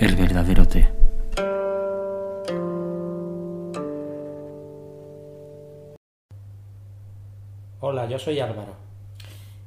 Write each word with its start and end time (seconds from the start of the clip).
el 0.00 0.16
verdadero 0.16 0.66
té. 0.66 0.88
Hola, 7.80 8.06
yo 8.08 8.18
soy 8.18 8.40
Álvaro. 8.40 8.76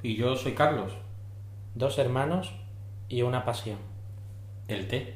Y 0.01 0.15
yo 0.15 0.35
soy 0.35 0.53
Carlos. 0.55 0.91
Dos 1.75 1.99
hermanos 1.99 2.51
y 3.09 3.21
una 3.21 3.45
pasión. 3.45 3.77
El 4.67 4.87
té. 4.87 5.13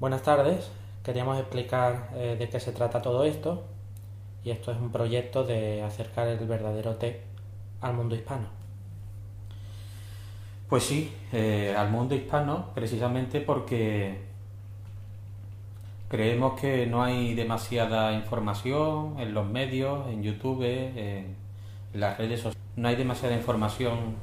Buenas 0.00 0.22
tardes. 0.22 0.68
Queríamos 1.04 1.38
explicar 1.38 2.10
eh, 2.14 2.34
de 2.36 2.48
qué 2.48 2.58
se 2.58 2.72
trata 2.72 3.00
todo 3.00 3.22
esto. 3.22 3.64
Y 4.42 4.50
esto 4.50 4.72
es 4.72 4.78
un 4.78 4.90
proyecto 4.90 5.44
de 5.44 5.82
acercar 5.82 6.26
el 6.26 6.44
verdadero 6.48 6.96
té 6.96 7.22
al 7.80 7.94
mundo 7.94 8.16
hispano. 8.16 8.55
Pues 10.68 10.82
sí, 10.82 11.12
eh, 11.32 11.74
al 11.78 11.90
mundo 11.90 12.16
hispano, 12.16 12.72
precisamente 12.74 13.40
porque 13.40 14.18
creemos 16.08 16.60
que 16.60 16.86
no 16.86 17.04
hay 17.04 17.34
demasiada 17.34 18.12
información 18.14 19.14
en 19.20 19.32
los 19.32 19.46
medios, 19.46 20.08
en 20.08 20.24
YouTube, 20.24 20.64
en 20.64 21.36
las 21.94 22.18
redes 22.18 22.40
sociales. 22.40 22.58
No 22.74 22.88
hay 22.88 22.96
demasiada 22.96 23.36
información 23.36 24.16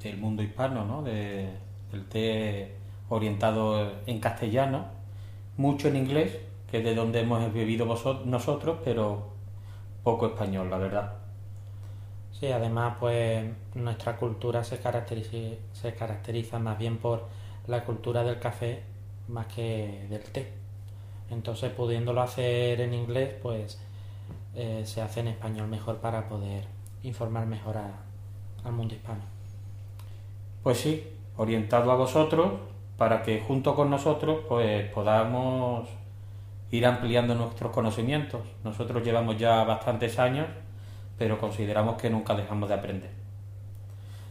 del 0.00 0.18
mundo 0.18 0.44
hispano, 0.44 0.84
¿no? 0.84 1.02
De, 1.02 1.50
del 1.90 2.04
té 2.06 2.76
orientado 3.08 3.92
en 4.06 4.20
castellano, 4.20 4.86
mucho 5.56 5.88
en 5.88 5.96
inglés, 5.96 6.38
que 6.70 6.78
es 6.78 6.84
de 6.84 6.94
donde 6.94 7.20
hemos 7.20 7.52
vivido 7.52 7.86
nosotros, 8.24 8.78
pero 8.84 9.32
poco 10.04 10.26
español, 10.26 10.70
la 10.70 10.78
verdad. 10.78 11.25
Sí, 12.38 12.48
además, 12.48 12.96
pues 13.00 13.46
nuestra 13.74 14.16
cultura 14.16 14.62
se 14.62 14.78
caracteriza, 14.78 15.56
se 15.72 15.94
caracteriza 15.94 16.58
más 16.58 16.78
bien 16.78 16.98
por 16.98 17.24
la 17.66 17.82
cultura 17.84 18.24
del 18.24 18.38
café 18.38 18.82
más 19.28 19.46
que 19.46 20.06
del 20.10 20.22
té. 20.22 20.52
Entonces, 21.30 21.72
pudiéndolo 21.72 22.20
hacer 22.20 22.80
en 22.82 22.92
inglés, 22.92 23.34
pues 23.42 23.80
eh, 24.54 24.82
se 24.84 25.00
hace 25.00 25.20
en 25.20 25.28
español 25.28 25.68
mejor 25.68 25.96
para 25.96 26.28
poder 26.28 26.64
informar 27.02 27.46
mejor 27.46 27.76
al 28.64 28.72
mundo 28.72 28.94
hispano. 28.94 29.22
Pues 30.62 30.78
sí, 30.78 31.08
orientado 31.38 31.90
a 31.90 31.96
vosotros 31.96 32.52
para 32.98 33.22
que 33.22 33.40
junto 33.40 33.74
con 33.74 33.88
nosotros 33.88 34.40
pues 34.48 34.90
podamos 34.92 35.88
ir 36.70 36.84
ampliando 36.84 37.34
nuestros 37.34 37.72
conocimientos. 37.72 38.42
Nosotros 38.62 39.02
llevamos 39.02 39.38
ya 39.38 39.64
bastantes 39.64 40.18
años 40.18 40.48
pero 41.18 41.38
consideramos 41.38 42.00
que 42.00 42.10
nunca 42.10 42.34
dejamos 42.34 42.68
de 42.68 42.74
aprender. 42.74 43.10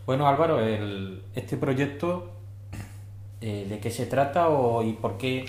Bueno, 0.05 0.27
Álvaro, 0.27 0.59
este 0.59 1.57
proyecto, 1.57 2.29
eh, 3.41 3.65
¿de 3.67 3.79
qué 3.79 3.89
se 3.89 4.05
trata 4.05 4.49
o, 4.49 4.83
y 4.83 4.93
por 4.93 5.17
qué, 5.17 5.45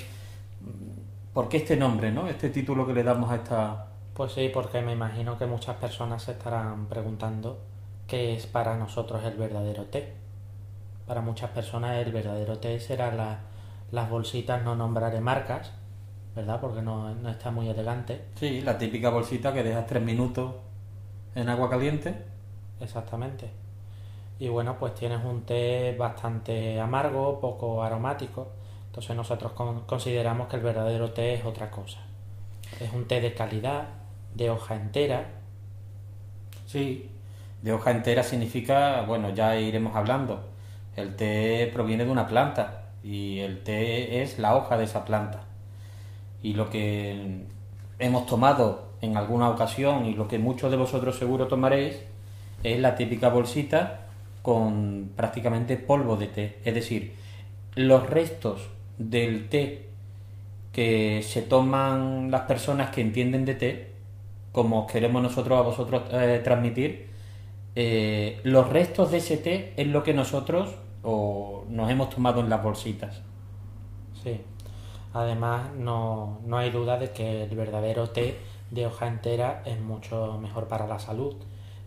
por 1.34 1.48
qué 1.48 1.58
este 1.58 1.76
nombre, 1.76 2.10
¿no? 2.10 2.26
este 2.26 2.48
título 2.48 2.86
que 2.86 2.94
le 2.94 3.02
damos 3.02 3.30
a 3.30 3.36
esta... 3.36 3.86
Pues 4.14 4.32
sí, 4.32 4.50
porque 4.52 4.80
me 4.80 4.92
imagino 4.92 5.36
que 5.36 5.44
muchas 5.44 5.76
personas 5.76 6.22
se 6.22 6.32
estarán 6.32 6.86
preguntando 6.86 7.58
qué 8.06 8.34
es 8.34 8.46
para 8.46 8.76
nosotros 8.76 9.22
el 9.24 9.36
verdadero 9.36 9.84
té. 9.84 10.14
Para 11.06 11.20
muchas 11.20 11.50
personas 11.50 11.98
el 11.98 12.12
verdadero 12.12 12.58
té 12.58 12.80
será 12.80 13.42
las 13.90 14.10
bolsitas, 14.10 14.64
no 14.64 14.74
nombraré 14.74 15.20
marcas, 15.20 15.72
¿verdad? 16.34 16.62
Porque 16.62 16.80
no, 16.80 17.14
no 17.14 17.28
está 17.28 17.50
muy 17.50 17.68
elegante. 17.68 18.22
Sí, 18.36 18.62
la 18.62 18.78
típica 18.78 19.10
bolsita 19.10 19.52
que 19.52 19.62
dejas 19.62 19.86
tres 19.86 20.02
minutos 20.02 20.54
en 21.36 21.48
agua 21.48 21.70
caliente. 21.70 22.14
Exactamente. 22.80 23.50
Y 24.38 24.48
bueno, 24.48 24.76
pues 24.78 24.94
tienes 24.94 25.24
un 25.24 25.42
té 25.42 25.94
bastante 25.96 26.80
amargo, 26.80 27.38
poco 27.40 27.82
aromático. 27.82 28.48
Entonces 28.86 29.14
nosotros 29.14 29.52
consideramos 29.86 30.48
que 30.48 30.56
el 30.56 30.62
verdadero 30.62 31.12
té 31.12 31.34
es 31.34 31.44
otra 31.44 31.70
cosa. 31.70 32.00
Es 32.80 32.92
un 32.92 33.06
té 33.06 33.20
de 33.20 33.34
calidad, 33.34 33.84
de 34.34 34.50
hoja 34.50 34.74
entera. 34.74 35.26
Sí, 36.66 37.10
de 37.62 37.72
hoja 37.72 37.90
entera 37.90 38.22
significa, 38.22 39.02
bueno, 39.02 39.30
ya 39.30 39.56
iremos 39.56 39.94
hablando. 39.94 40.48
El 40.96 41.16
té 41.16 41.70
proviene 41.72 42.06
de 42.06 42.10
una 42.10 42.26
planta 42.26 42.84
y 43.02 43.40
el 43.40 43.62
té 43.62 44.22
es 44.22 44.38
la 44.38 44.56
hoja 44.56 44.78
de 44.78 44.84
esa 44.84 45.04
planta. 45.04 45.44
Y 46.42 46.54
lo 46.54 46.70
que 46.70 47.44
hemos 47.98 48.26
tomado 48.26 48.85
en 49.00 49.16
alguna 49.16 49.50
ocasión 49.50 50.06
y 50.06 50.14
lo 50.14 50.28
que 50.28 50.38
muchos 50.38 50.70
de 50.70 50.76
vosotros 50.76 51.16
seguro 51.16 51.46
tomaréis 51.46 52.00
es 52.62 52.80
la 52.80 52.96
típica 52.96 53.28
bolsita 53.28 54.06
con 54.42 55.10
prácticamente 55.16 55.76
polvo 55.76 56.16
de 56.16 56.28
té. 56.28 56.58
Es 56.64 56.74
decir, 56.74 57.14
los 57.74 58.08
restos 58.08 58.68
del 58.98 59.48
té 59.48 59.88
que 60.72 61.22
se 61.22 61.42
toman 61.42 62.30
las 62.30 62.42
personas 62.42 62.90
que 62.90 63.00
entienden 63.00 63.44
de 63.44 63.54
té, 63.54 63.92
como 64.52 64.86
queremos 64.86 65.22
nosotros 65.22 65.58
a 65.58 65.62
vosotros 65.62 66.02
eh, 66.12 66.40
transmitir, 66.44 67.08
eh, 67.74 68.40
los 68.44 68.68
restos 68.68 69.10
de 69.10 69.18
ese 69.18 69.36
té 69.36 69.74
es 69.76 69.86
lo 69.86 70.02
que 70.02 70.14
nosotros 70.14 70.74
o, 71.02 71.64
nos 71.68 71.90
hemos 71.90 72.10
tomado 72.10 72.40
en 72.40 72.48
las 72.48 72.62
bolsitas. 72.62 73.22
Sí, 74.22 74.40
además 75.12 75.70
no, 75.76 76.40
no 76.46 76.58
hay 76.58 76.70
duda 76.70 76.98
de 76.98 77.10
que 77.10 77.44
el 77.44 77.56
verdadero 77.56 78.10
té 78.10 78.38
de 78.70 78.86
hoja 78.86 79.06
entera 79.06 79.62
es 79.64 79.80
mucho 79.80 80.38
mejor 80.40 80.68
para 80.68 80.86
la 80.86 80.98
salud. 80.98 81.36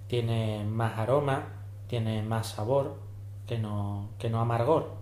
Tiene 0.07 0.63
más 0.65 0.97
aroma, 0.97 1.47
tiene 1.87 2.21
más 2.23 2.47
sabor 2.47 2.97
que 3.47 3.57
no, 3.57 4.09
que 4.17 4.29
no 4.29 4.39
amargor. 4.39 4.93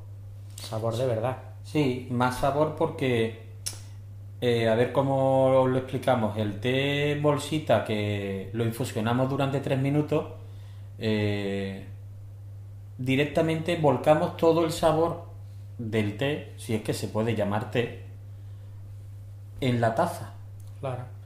Sabor 0.56 0.96
de 0.98 1.06
verdad. 1.06 1.38
Sí, 1.64 2.08
más 2.12 2.40
sabor 2.40 2.76
porque, 2.78 3.44
eh, 4.42 4.70
a 4.70 4.76
ver 4.76 4.92
cómo 4.92 5.66
lo 5.68 5.78
explicamos, 5.78 6.38
el 6.38 6.60
té 6.60 7.20
bolsita 7.22 7.84
que 7.84 8.50
lo 8.54 8.66
infusionamos 8.66 9.30
durante 9.30 9.60
tres 9.60 9.78
minutos, 9.78 10.28
eh, 10.98 11.88
directamente 12.98 13.76
volcamos 13.76 14.38
todo 14.38 14.66
el 14.66 14.72
sabor 14.72 15.26
del 15.78 16.18
té, 16.18 16.54
si 16.58 16.74
es 16.74 16.82
que 16.82 16.94
se 16.94 17.10
puede 17.10 17.36
llamar 17.36 17.70
té, 17.70 18.06
en 19.60 19.82
la 19.82 19.94
taza. 19.94 20.34
Claro. 20.80 21.17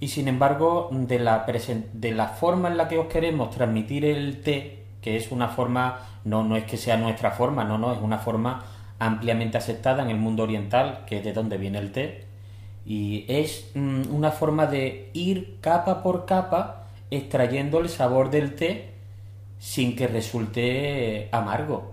Y 0.00 0.08
sin 0.08 0.28
embargo, 0.28 0.90
de 0.92 1.18
la, 1.18 2.28
forma 2.28 2.68
en 2.68 2.76
la 2.76 2.88
que 2.88 2.98
os 2.98 3.06
queremos 3.06 3.50
transmitir 3.50 4.04
el 4.04 4.42
té, 4.42 4.84
que 5.02 5.16
es 5.16 5.32
una 5.32 5.48
forma, 5.48 5.98
no, 6.24 6.44
no 6.44 6.56
es 6.56 6.64
que 6.64 6.76
sea 6.76 6.96
nuestra 6.96 7.32
forma, 7.32 7.64
no, 7.64 7.78
no, 7.78 7.92
es 7.92 7.98
una 8.00 8.18
forma 8.18 8.64
ampliamente 9.00 9.58
aceptada 9.58 10.02
en 10.02 10.10
el 10.10 10.18
mundo 10.18 10.44
oriental, 10.44 11.04
que 11.06 11.18
es 11.18 11.24
de 11.24 11.32
donde 11.32 11.56
viene 11.56 11.78
el 11.78 11.92
té, 11.92 12.24
y 12.86 13.24
es 13.28 13.70
mm, 13.74 14.14
una 14.14 14.30
forma 14.30 14.66
de 14.66 15.10
ir 15.14 15.58
capa 15.60 16.02
por 16.02 16.26
capa 16.26 16.86
extrayendo 17.10 17.80
el 17.80 17.88
sabor 17.88 18.30
del 18.30 18.54
té 18.54 18.90
sin 19.58 19.96
que 19.96 20.06
resulte 20.06 21.28
amargo. 21.32 21.92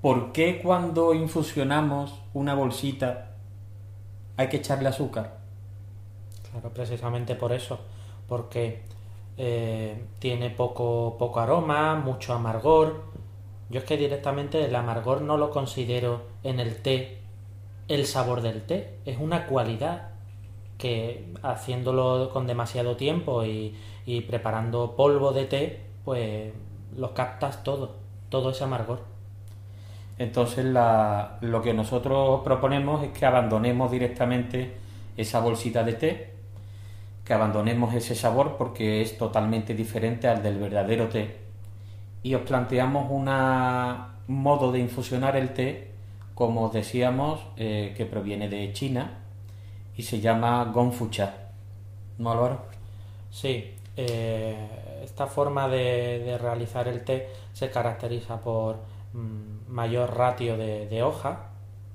¿Por 0.00 0.32
qué 0.32 0.60
cuando 0.62 1.14
infusionamos 1.14 2.14
una 2.34 2.54
bolsita 2.54 3.32
hay 4.36 4.48
que 4.48 4.58
echarle 4.58 4.88
azúcar? 4.88 5.41
Precisamente 6.74 7.34
por 7.34 7.52
eso, 7.52 7.80
porque 8.28 8.82
eh, 9.38 10.04
tiene 10.18 10.50
poco, 10.50 11.16
poco 11.18 11.40
aroma, 11.40 11.94
mucho 11.94 12.34
amargor. 12.34 13.04
Yo 13.70 13.80
es 13.80 13.84
que 13.84 13.96
directamente 13.96 14.64
el 14.64 14.74
amargor 14.74 15.22
no 15.22 15.38
lo 15.38 15.50
considero 15.50 16.22
en 16.42 16.60
el 16.60 16.82
té 16.82 17.22
el 17.88 18.06
sabor 18.06 18.42
del 18.42 18.62
té, 18.62 18.94
es 19.04 19.18
una 19.18 19.46
cualidad 19.46 20.08
que 20.78 21.32
haciéndolo 21.42 22.30
con 22.32 22.46
demasiado 22.46 22.96
tiempo 22.96 23.44
y, 23.44 23.74
preparando 24.28 24.96
polvo 24.96 25.32
de 25.32 25.44
té, 25.44 25.80
pues 26.04 26.52
lo 26.96 27.14
captas 27.14 27.62
todo, 27.62 27.96
todo 28.28 28.50
ese 28.50 28.64
amargor. 28.64 29.00
Entonces 30.18 30.64
lo 30.64 31.62
que 31.62 31.74
nosotros 31.74 32.40
proponemos 32.44 33.02
es 33.04 33.10
que 33.10 33.26
abandonemos 33.26 33.90
directamente 33.90 34.74
esa 35.16 35.40
bolsita 35.40 35.84
de 35.84 35.92
té 35.92 36.31
abandonemos 37.32 37.94
ese 37.94 38.14
sabor 38.14 38.56
porque 38.56 39.02
es 39.02 39.18
totalmente 39.18 39.74
diferente 39.74 40.28
al 40.28 40.42
del 40.42 40.58
verdadero 40.58 41.08
té. 41.08 41.36
Y 42.22 42.34
os 42.34 42.42
planteamos 42.42 43.10
un 43.10 43.28
modo 44.28 44.72
de 44.72 44.78
infusionar 44.78 45.36
el 45.36 45.52
té, 45.54 45.92
como 46.34 46.64
os 46.64 46.72
decíamos, 46.72 47.40
eh, 47.56 47.94
que 47.96 48.06
proviene 48.06 48.48
de 48.48 48.72
China 48.72 49.18
y 49.96 50.02
se 50.02 50.20
llama 50.20 50.64
Gongfucha. 50.64 51.34
¿No, 52.18 52.32
Álvaro? 52.32 52.62
Sí, 53.30 53.74
eh, 53.96 55.00
esta 55.02 55.26
forma 55.26 55.68
de, 55.68 56.38
realizar 56.40 56.88
el 56.88 57.04
té 57.04 57.28
se 57.52 57.70
caracteriza 57.70 58.40
por 58.40 58.76
mm, 59.12 59.68
mayor 59.72 60.16
ratio 60.16 60.56
de, 60.56 61.02
hoja 61.02 61.50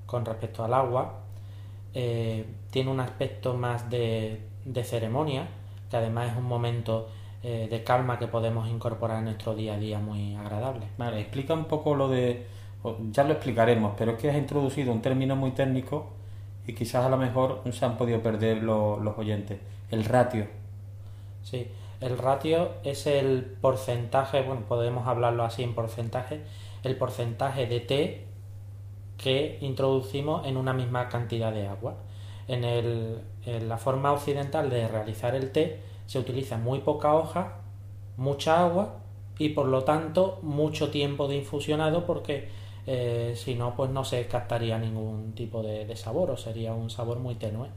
con 0.06 0.24
respecto 0.24 0.64
al 0.64 0.74
agua. 0.74 1.20
Eh, 1.94 2.44
tiene 2.70 2.90
un 2.90 3.00
aspecto 3.00 3.54
más 3.54 3.88
de 3.90 4.47
de 4.72 4.84
ceremonia, 4.84 5.48
que 5.90 5.96
además 5.96 6.32
es 6.32 6.38
un 6.38 6.44
momento 6.44 7.08
eh, 7.42 7.68
de 7.70 7.84
calma 7.84 8.18
que 8.18 8.26
podemos 8.26 8.68
incorporar 8.68 9.18
en 9.18 9.24
nuestro 9.24 9.54
día 9.54 9.74
a 9.74 9.78
día 9.78 9.98
muy 9.98 10.34
agradable. 10.34 10.86
Vale, 10.98 11.20
explica 11.20 11.54
un 11.54 11.64
poco 11.64 11.94
lo 11.94 12.08
de 12.08 12.46
ya 13.10 13.24
lo 13.24 13.32
explicaremos, 13.32 13.94
pero 13.98 14.12
es 14.12 14.18
que 14.18 14.30
has 14.30 14.36
introducido 14.36 14.92
un 14.92 15.02
término 15.02 15.36
muy 15.36 15.50
técnico 15.50 16.06
y 16.66 16.74
quizás 16.74 17.04
a 17.04 17.08
lo 17.08 17.16
mejor 17.16 17.62
se 17.72 17.84
han 17.84 17.96
podido 17.96 18.22
perder 18.22 18.62
los 18.62 19.18
oyentes. 19.18 19.58
El 19.90 20.04
ratio. 20.04 20.46
Sí, 21.42 21.66
el 22.00 22.18
ratio 22.18 22.72
es 22.84 23.06
el 23.06 23.56
porcentaje, 23.60 24.42
bueno, 24.42 24.62
podemos 24.68 25.06
hablarlo 25.06 25.44
así 25.44 25.62
en 25.62 25.74
porcentaje, 25.74 26.42
el 26.84 26.96
porcentaje 26.96 27.66
de 27.66 27.80
té 27.80 28.24
que 29.16 29.58
introducimos 29.60 30.46
en 30.46 30.56
una 30.56 30.72
misma 30.72 31.08
cantidad 31.08 31.52
de 31.52 31.66
agua. 31.66 31.96
En, 32.46 32.64
el, 32.64 33.20
en 33.56 33.68
la 33.68 33.78
forma 33.78 34.12
occidental 34.12 34.70
de 34.70 34.88
realizar 34.88 35.34
el 35.34 35.50
té 35.52 35.80
se 36.06 36.18
utiliza 36.18 36.58
muy 36.58 36.80
poca 36.80 37.14
hoja, 37.14 37.58
mucha 38.16 38.64
agua 38.64 39.00
y 39.38 39.50
por 39.50 39.66
lo 39.66 39.84
tanto 39.84 40.38
mucho 40.42 40.90
tiempo 40.90 41.28
de 41.28 41.36
infusionado 41.36 42.04
porque 42.04 42.48
eh, 42.86 43.34
si 43.36 43.54
no 43.54 43.74
pues 43.76 43.90
no 43.90 44.04
se 44.04 44.26
captaría 44.26 44.78
ningún 44.78 45.32
tipo 45.34 45.62
de, 45.62 45.94
sabor 45.96 46.30
o 46.30 46.36
sería 46.36 46.74
un 46.74 46.90
sabor 46.90 47.18
muy 47.18 47.34
tenue. 47.36 47.68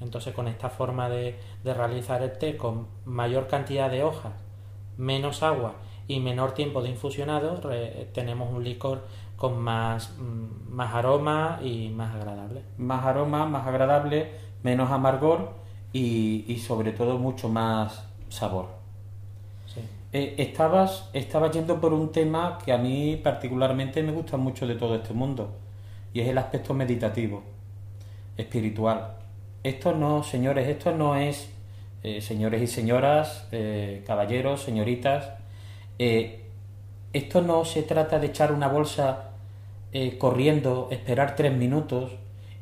Entonces 0.00 0.34
con 0.34 0.48
esta 0.48 0.70
forma 0.70 1.08
de, 1.08 1.36
realizar 1.64 2.22
el 2.22 2.38
té 2.38 2.56
con 2.56 2.86
mayor 3.04 3.48
cantidad 3.48 3.90
de 3.90 4.02
hojas, 4.02 4.32
menos 4.96 5.42
agua 5.42 5.74
y 6.08 6.20
menor 6.20 6.52
tiempo 6.54 6.82
de 6.82 6.90
infusionado 6.90 7.60
tenemos 8.12 8.52
un 8.52 8.64
licor 8.64 9.04
con 9.40 9.58
más, 9.58 10.10
mm, 10.18 10.74
más 10.74 10.94
aroma 10.94 11.60
y 11.62 11.88
más 11.88 12.14
agradable. 12.14 12.60
Más 12.76 13.06
aroma, 13.06 13.46
más 13.46 13.66
agradable, 13.66 14.32
menos 14.62 14.90
amargor 14.90 15.54
y, 15.94 16.58
sobre 16.58 16.92
todo 16.92 17.18
mucho 17.18 17.48
más 17.48 18.04
sabor. 18.28 18.66
Eh, 20.12 20.34
estabas, 20.36 21.08
estabas 21.14 21.52
yendo 21.52 21.80
por 21.80 21.94
un 21.94 22.12
tema 22.12 22.58
que 22.62 22.70
a 22.70 22.76
mí 22.76 23.16
particularmente 23.16 24.02
me 24.02 24.12
gusta 24.12 24.36
mucho 24.36 24.66
de 24.66 24.74
todo 24.74 24.96
este 24.96 25.14
mundo 25.14 25.56
y 26.12 26.20
es 26.20 26.28
el 26.28 26.36
aspecto 26.36 26.74
meditativo, 26.74 27.42
espiritual. 28.36 29.16
Esto 29.62 29.94
no, 29.94 30.22
señores, 30.22 30.68
esto 30.68 30.92
no 30.92 31.16
es, 31.16 31.50
eh, 32.02 32.20
señores 32.20 32.60
y 32.60 32.66
señoras, 32.66 33.48
eh, 33.52 34.04
caballeros, 34.06 34.60
señoritas, 34.60 35.30
esto 35.98 37.40
no 37.40 37.64
se 37.64 37.82
trata 37.82 38.18
de 38.18 38.26
echar 38.26 38.52
una 38.52 38.68
bolsa 38.68 39.29
corriendo, 40.18 40.88
esperar 40.90 41.36
tres 41.36 41.52
minutos 41.52 42.12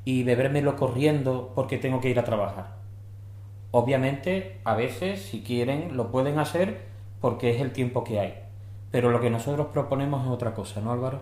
y 0.05 0.23
bebérmelo 0.23 0.77
corriendo 0.77 1.53
porque 1.55 1.79
tengo 1.79 2.01
que 2.01 2.09
ir 2.09 2.19
a 2.19 2.25
trabajar. 2.25 2.77
Obviamente, 3.71 4.61
a 4.65 4.75
veces, 4.75 5.21
si 5.21 5.43
quieren, 5.43 5.97
lo 5.97 6.11
pueden 6.11 6.39
hacer 6.39 6.87
porque 7.21 7.51
es 7.55 7.61
el 7.61 7.73
tiempo 7.73 8.05
que 8.05 8.19
hay. 8.19 8.35
Pero 8.91 9.11
lo 9.11 9.21
que 9.21 9.29
nosotros 9.29 9.67
proponemos 9.73 10.25
es 10.25 10.31
otra 10.31 10.55
cosa, 10.55 10.81
¿no, 10.81 10.93
Álvaro? 10.93 11.21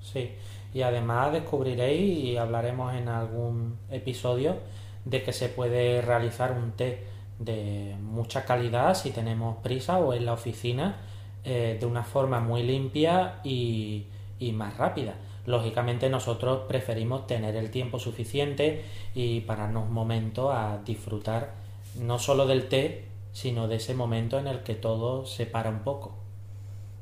Sí, 0.00 0.32
y 0.74 0.82
además 0.82 1.32
descubriréis 1.32 2.24
y 2.24 2.36
hablaremos 2.36 2.94
en 2.94 3.08
algún 3.08 3.78
episodio 3.90 4.56
de 5.04 5.22
que 5.22 5.32
se 5.32 5.48
puede 5.48 6.02
realizar 6.02 6.52
un 6.52 6.72
té 6.72 7.04
de 7.38 7.96
mucha 8.00 8.44
calidad 8.44 8.94
si 8.94 9.10
tenemos 9.10 9.56
prisa 9.62 9.98
o 9.98 10.12
en 10.12 10.26
la 10.26 10.34
oficina 10.34 11.00
eh, 11.44 11.76
de 11.80 11.86
una 11.86 12.04
forma 12.04 12.40
muy 12.40 12.62
limpia 12.62 13.40
y, 13.42 14.06
y 14.48 14.52
más 14.52 14.76
rápida. 14.76 15.14
Lógicamente 15.46 16.08
nosotros 16.08 16.62
preferimos 16.68 17.26
tener 17.26 17.56
el 17.56 17.70
tiempo 17.70 17.98
suficiente 17.98 18.84
y 19.14 19.40
pararnos 19.40 19.88
un 19.88 19.92
momento 19.92 20.52
a 20.52 20.78
disfrutar 20.84 21.54
no 22.00 22.18
solo 22.18 22.46
del 22.46 22.68
té, 22.68 23.06
sino 23.32 23.68
de 23.68 23.76
ese 23.76 23.94
momento 23.94 24.38
en 24.38 24.46
el 24.46 24.62
que 24.62 24.74
todo 24.74 25.26
se 25.26 25.46
para 25.46 25.70
un 25.70 25.80
poco. 25.80 26.14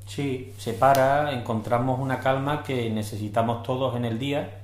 Sí, 0.07 0.53
se 0.59 0.73
para, 0.73 1.33
encontramos 1.33 2.01
una 2.01 2.21
calma 2.21 2.63
que 2.63 2.91
necesitamos 2.91 3.63
todos 3.63 3.95
en 3.97 4.05
el 4.05 4.19
día 4.19 4.63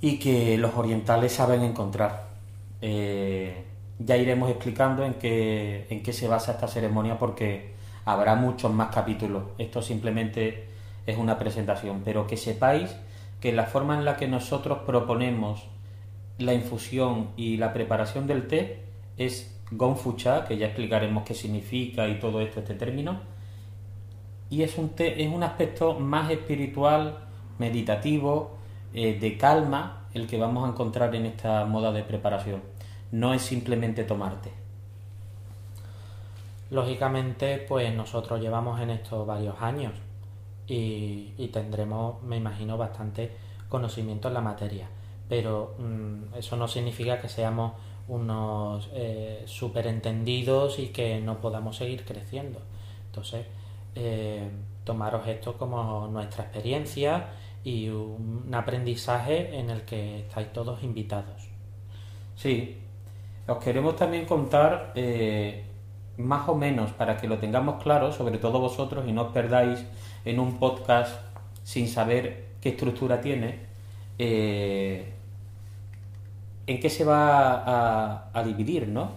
y 0.00 0.18
que 0.18 0.58
los 0.58 0.74
orientales 0.74 1.32
saben 1.32 1.62
encontrar. 1.62 2.26
Eh, 2.80 3.64
ya 3.98 4.16
iremos 4.16 4.50
explicando 4.50 5.04
en 5.04 5.14
qué, 5.14 5.86
en 5.90 6.02
qué 6.02 6.12
se 6.12 6.26
basa 6.26 6.52
esta 6.52 6.68
ceremonia 6.68 7.18
porque 7.18 7.74
habrá 8.04 8.34
muchos 8.34 8.72
más 8.72 8.94
capítulos. 8.94 9.44
Esto 9.58 9.82
simplemente 9.82 10.75
es 11.06 11.16
una 11.16 11.38
presentación, 11.38 12.02
pero 12.04 12.26
que 12.26 12.36
sepáis 12.36 12.96
que 13.40 13.52
la 13.52 13.64
forma 13.64 13.96
en 13.96 14.04
la 14.04 14.16
que 14.16 14.26
nosotros 14.26 14.78
proponemos 14.86 15.68
la 16.38 16.52
infusión 16.52 17.28
y 17.36 17.56
la 17.56 17.72
preparación 17.72 18.26
del 18.26 18.46
té 18.48 18.82
es 19.16 19.58
Gonfucha, 19.70 20.44
que 20.44 20.58
ya 20.58 20.66
explicaremos 20.66 21.24
qué 21.24 21.34
significa 21.34 22.08
y 22.08 22.18
todo 22.18 22.40
esto, 22.40 22.60
este 22.60 22.74
término. 22.74 23.20
Y 24.50 24.62
es 24.62 24.78
un, 24.78 24.92
es 24.98 25.28
un 25.32 25.42
aspecto 25.42 25.98
más 25.98 26.30
espiritual, 26.30 27.18
meditativo, 27.58 28.56
eh, 28.94 29.18
de 29.18 29.36
calma, 29.36 30.08
el 30.14 30.26
que 30.26 30.38
vamos 30.38 30.66
a 30.66 30.72
encontrar 30.72 31.14
en 31.14 31.26
esta 31.26 31.64
moda 31.64 31.92
de 31.92 32.02
preparación. 32.02 32.62
No 33.10 33.34
es 33.34 33.42
simplemente 33.42 34.04
tomarte. 34.04 34.50
Lógicamente, 36.70 37.58
pues 37.58 37.94
nosotros 37.94 38.40
llevamos 38.40 38.80
en 38.80 38.90
esto 38.90 39.24
varios 39.24 39.60
años 39.60 39.92
y, 40.66 41.48
tendremos, 41.52 42.22
me 42.22 42.36
imagino, 42.36 42.76
bastante 42.76 43.32
conocimiento 43.68 44.28
en 44.28 44.34
la 44.34 44.40
materia. 44.40 44.88
Pero 45.28 45.74
mm, 45.78 46.34
eso 46.36 46.56
no 46.56 46.68
significa 46.68 47.20
que 47.20 47.28
seamos 47.28 47.72
unos 48.08 48.88
eh, 48.92 49.42
superentendidos 49.46 50.78
y 50.78 50.88
que 50.88 51.20
no 51.20 51.40
podamos 51.40 51.76
seguir 51.76 52.04
creciendo. 52.04 52.60
Entonces, 53.06 53.46
eh, 53.94 54.48
tomaros 54.84 55.26
esto 55.26 55.56
como 55.56 56.06
nuestra 56.08 56.44
experiencia 56.44 57.28
y 57.64 57.88
un 57.88 58.48
aprendizaje 58.54 59.58
en 59.58 59.70
el 59.70 59.82
que 59.82 60.20
estáis 60.20 60.52
todos 60.52 60.82
invitados. 60.84 61.48
Sí, 62.36 62.78
os 63.48 63.58
queremos 63.58 63.96
también 63.96 64.24
contar 64.26 64.92
eh, 64.94 65.64
más 66.18 66.48
o 66.48 66.54
menos 66.54 66.92
para 66.92 67.16
que 67.16 67.26
lo 67.26 67.38
tengamos 67.38 67.82
claro, 67.82 68.12
sobre 68.12 68.38
todo 68.38 68.60
vosotros, 68.60 69.04
y 69.08 69.12
no 69.12 69.22
os 69.22 69.32
perdáis 69.32 69.84
en 70.26 70.40
un 70.40 70.58
podcast 70.58 71.18
sin 71.62 71.88
saber 71.88 72.44
qué 72.60 72.70
estructura 72.70 73.20
tiene. 73.22 73.60
Eh, 74.18 75.12
en 76.66 76.80
qué 76.80 76.90
se 76.90 77.04
va 77.04 78.28
a, 78.34 78.42
dividir, 78.42 78.88
¿no? 78.88 79.12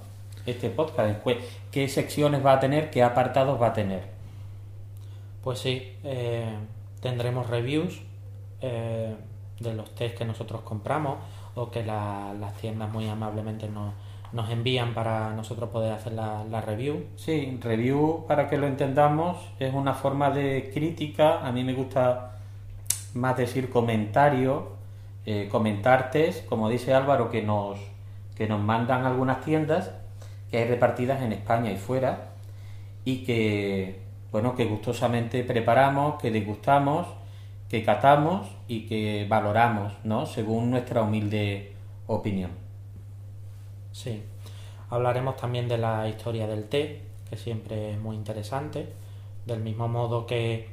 Este 0.45 0.69
podcast, 0.69 1.09
después, 1.09 1.37
qué 1.71 1.89
secciones 1.89 2.45
va 2.45 2.53
a 2.53 2.59
tener, 2.59 2.91
qué 2.91 3.01
apartados 3.01 3.59
va 3.59 3.67
a 3.67 3.73
tener. 3.73 4.03
Pues 5.43 5.59
sí, 5.59 5.95
eh, 6.03 6.55
tendremos 7.01 7.49
reviews 7.49 8.01
eh, 8.61 9.15
de 9.59 9.73
los 9.73 9.93
test 9.95 10.15
que 10.15 10.25
nosotros 10.25 10.61
compramos 10.61 11.17
o 11.55 11.71
que 11.71 11.83
las 11.83 12.55
tiendas 12.57 12.91
muy 12.91 13.07
amablemente 13.09 13.67
nos, 13.67 13.93
nos 14.31 14.49
envían 14.49 14.93
para 14.93 15.33
nosotros 15.33 15.69
poder 15.69 15.93
hacer 15.93 16.13
la, 16.13 16.61
review. 16.61 17.05
Sí, 17.15 17.57
review, 17.61 18.25
para 18.27 18.47
que 18.47 18.57
lo 18.57 18.67
entendamos, 18.67 19.37
es 19.59 19.73
una 19.73 19.93
forma 19.93 20.29
de 20.29 20.71
crítica. 20.73 21.45
A 21.45 21.51
mí 21.51 21.63
me 21.63 21.73
gusta 21.73 22.31
más 23.13 23.37
decir 23.37 23.69
comentario 23.69 24.73
eh, 25.25 25.47
comentarte, 25.51 26.33
como 26.47 26.69
dice 26.69 26.93
Álvaro, 26.93 27.29
que 27.29 27.41
nos, 27.41 27.79
que 28.35 28.47
nos 28.47 28.61
mandan 28.61 29.05
algunas 29.05 29.41
tiendas 29.41 29.91
que 30.49 30.57
hay 30.57 30.65
repartidas 30.65 31.21
en 31.21 31.33
España 31.33 31.71
y 31.71 31.77
fuera 31.77 32.29
y 33.05 33.23
que, 33.23 34.01
bueno, 34.31 34.55
que 34.55 34.65
gustosamente 34.65 35.43
preparamos, 35.43 36.21
que 36.21 36.31
degustamos, 36.31 37.07
que 37.69 37.83
catamos 37.83 38.47
y 38.67 38.87
que 38.87 39.25
valoramos, 39.29 39.93
¿no? 40.03 40.25
Según 40.25 40.71
nuestra 40.71 41.01
humilde 41.03 41.73
opinión. 42.07 42.68
Sí. 43.91 44.23
Hablaremos 44.89 45.37
también 45.37 45.67
de 45.67 45.77
la 45.77 46.07
historia 46.07 46.47
del 46.47 46.65
té, 46.65 47.01
que 47.29 47.37
siempre 47.37 47.91
es 47.91 47.99
muy 47.99 48.15
interesante, 48.15 48.87
del 49.45 49.59
mismo 49.59 49.87
modo 49.87 50.25
que 50.25 50.69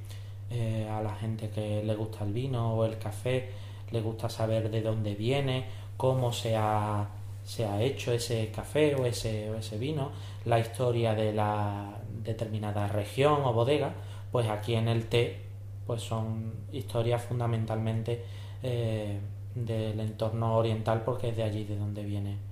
eh, 0.51 0.89
a 0.91 1.03
la 1.03 1.15
gente 1.15 1.51
que 1.51 1.83
le 1.85 1.95
gusta 1.95 2.25
el 2.25 2.33
vino 2.33 2.75
o 2.75 2.85
el 2.85 2.99
café, 2.99 3.51
le 3.91 4.01
gusta 4.01 4.29
saber 4.29 4.71
de 4.71 4.81
dónde 4.81 5.15
viene, 5.15 5.67
cómo 5.97 6.33
se 6.33 6.57
ha, 6.57 7.09
se 7.45 7.67
ha 7.67 7.83
hecho 7.83 8.13
ese 8.13 8.51
café 8.51 8.95
o 8.95 9.05
ese, 9.05 9.51
o 9.51 9.57
ese 9.57 9.77
vino, 9.77 10.13
la 10.45 10.59
historia 10.59 11.15
de 11.15 11.33
la 11.33 11.99
determinada 12.25 12.89
región 12.89 13.45
o 13.45 13.53
bodega, 13.53 13.93
pues 14.33 14.49
aquí 14.49 14.75
en 14.75 14.89
el 14.89 15.07
té 15.07 15.43
pues 15.87 16.03
son 16.03 16.53
historias 16.73 17.23
fundamentalmente 17.23 18.25
eh, 18.63 19.21
del 19.55 20.01
entorno 20.01 20.57
oriental 20.57 21.03
porque 21.05 21.29
es 21.29 21.37
de 21.37 21.45
allí 21.45 21.65
de 21.65 21.77
donde 21.77 22.03
viene 22.03 22.46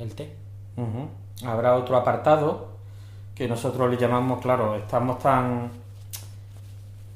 el 0.00 0.14
té. 0.14 0.34
Habrá 1.44 1.76
otro 1.76 1.96
apartado 1.96 2.68
que 3.34 3.48
nosotros 3.48 3.90
le 3.90 3.96
llamamos, 3.96 4.40
claro, 4.40 4.76
estamos 4.76 5.18
tan 5.18 5.70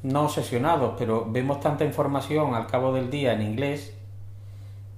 no 0.03 0.25
obsesionados, 0.25 0.95
pero 0.99 1.26
vemos 1.26 1.61
tanta 1.61 1.85
información 1.85 2.55
al 2.55 2.67
cabo 2.67 2.93
del 2.93 3.11
día 3.11 3.33
en 3.33 3.43
inglés 3.43 3.95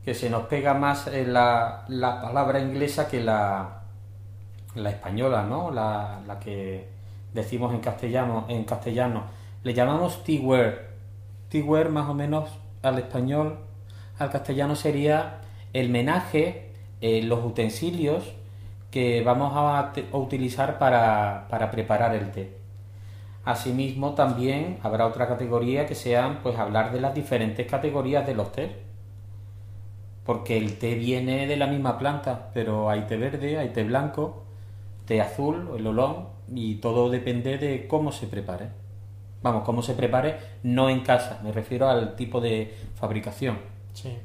que 0.04 0.14
se 0.14 0.30
nos 0.30 0.46
pega 0.46 0.74
más 0.74 1.08
la, 1.12 1.84
la 1.88 2.22
palabra 2.22 2.60
inglesa 2.60 3.08
que 3.08 3.20
la, 3.20 3.82
la 4.76 4.90
española, 4.90 5.42
¿no? 5.42 5.70
La, 5.70 6.20
la, 6.26 6.38
que 6.38 6.88
decimos 7.34 7.72
en 7.74 7.80
castellano, 7.80 8.44
en 8.48 8.64
castellano. 8.64 9.24
Le 9.64 9.74
llamamos 9.74 10.22
T-word, 10.22 10.74
teaware 11.48 11.88
más 11.88 12.08
o 12.08 12.14
menos 12.14 12.50
al 12.82 12.98
español, 12.98 13.58
al 14.18 14.30
castellano 14.30 14.76
sería 14.76 15.40
el 15.72 15.88
menaje, 15.88 16.65
eh, 17.00 17.22
los 17.22 17.44
utensilios 17.44 18.34
que 18.90 19.22
vamos 19.22 19.52
a, 19.54 19.92
utilizar 20.12 20.78
para, 20.78 21.46
para, 21.50 21.70
preparar 21.70 22.14
el 22.14 22.30
té. 22.30 22.56
Asimismo, 23.44 24.14
también 24.14 24.78
habrá 24.82 25.06
otra 25.06 25.28
categoría 25.28 25.86
que 25.86 25.94
sean, 25.94 26.40
pues, 26.42 26.58
hablar 26.58 26.92
de 26.92 27.00
las 27.00 27.14
diferentes 27.14 27.66
categorías 27.66 28.26
de 28.26 28.34
los 28.34 28.52
tés. 28.52 28.70
Porque 30.24 30.56
el 30.56 30.78
té 30.78 30.94
viene 30.94 31.46
de 31.46 31.56
la 31.56 31.66
misma 31.66 31.98
planta, 31.98 32.50
pero 32.52 32.90
hay 32.90 33.02
té 33.02 33.16
verde, 33.16 33.58
hay 33.58 33.68
té 33.68 33.84
blanco, 33.84 34.44
té 35.04 35.20
azul, 35.20 35.70
el 35.78 35.86
olón, 35.86 36.28
y 36.52 36.76
todo 36.76 37.10
depende 37.10 37.58
de 37.58 37.86
cómo 37.86 38.12
se 38.12 38.26
prepare. 38.26 38.68
Vamos, 39.42 39.62
cómo 39.64 39.82
se 39.82 39.94
prepare, 39.94 40.38
no 40.62 40.88
en 40.88 41.00
casa, 41.00 41.40
me 41.44 41.52
refiero 41.52 41.88
al 41.88 42.16
tipo 42.16 42.40
de 42.40 42.74
fabricación. 42.96 43.58
Sí, 43.92 44.16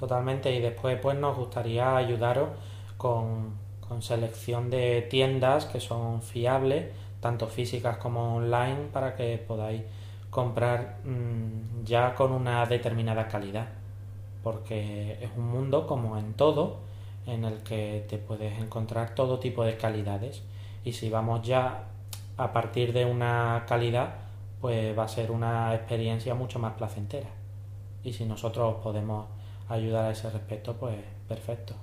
totalmente. 0.00 0.52
Y 0.52 0.60
después, 0.60 0.98
pues 1.00 1.16
nos 1.16 1.36
gustaría 1.36 1.96
ayudaros 1.96 2.48
con, 2.96 3.60
selección 4.00 4.70
de 4.70 5.02
tiendas 5.02 5.66
que 5.66 5.80
son 5.80 6.22
fiables, 6.22 6.86
tanto 7.20 7.48
físicas 7.48 7.96
como 7.98 8.36
online, 8.36 8.88
para 8.92 9.16
que 9.16 9.36
podáis 9.36 9.82
comprar 10.30 11.00
mm, 11.04 11.84
ya 11.84 12.14
con 12.14 12.32
una 12.32 12.64
determinada 12.66 13.28
calidad. 13.28 13.68
Porque 14.42 15.18
es 15.20 15.30
un 15.36 15.48
mundo, 15.48 15.86
como 15.86 16.16
en 16.18 16.34
todo, 16.34 16.78
en 17.26 17.44
el 17.44 17.58
que 17.62 18.06
te 18.08 18.16
puedes 18.18 18.58
encontrar 18.60 19.14
todo 19.14 19.38
tipo 19.38 19.64
de 19.64 19.76
calidades. 19.76 20.42
Y 20.84 20.92
si 20.92 21.10
vamos 21.10 21.42
ya 21.42 21.84
a 22.36 22.52
partir 22.52 22.92
de 22.92 23.04
una 23.04 23.64
calidad, 23.68 24.14
pues 24.60 24.96
va 24.96 25.04
a 25.04 25.08
ser 25.08 25.30
una 25.30 25.74
experiencia 25.74 26.34
mucho 26.34 26.58
más 26.58 26.74
placentera. 26.74 27.28
Y 28.04 28.12
si 28.12 28.24
nosotros 28.24 28.76
podemos 28.82 29.26
ayudar 29.70 30.06
a 30.06 30.10
ese 30.12 30.30
respecto, 30.30 30.76
pues 30.76 30.96
perfecto. 31.28 31.74